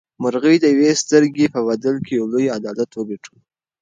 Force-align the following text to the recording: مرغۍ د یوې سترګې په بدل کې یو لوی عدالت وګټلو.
مرغۍ 0.21 0.55
د 0.61 0.65
یوې 0.73 0.91
سترګې 1.01 1.45
په 1.53 1.59
بدل 1.67 1.95
کې 2.05 2.13
یو 2.19 2.25
لوی 2.33 2.45
عدالت 2.57 2.89
وګټلو. 2.93 3.37